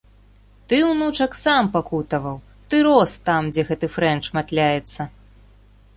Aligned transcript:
Ты, 0.71 0.77
унучак, 0.91 1.35
сам 1.43 1.69
пакутаваў, 1.75 2.37
ты 2.73 2.81
рос 2.89 3.11
там, 3.27 3.53
дзе 3.53 3.61
гэты 3.71 3.93
фрэнч 3.97 4.25
матляецца. 4.39 5.01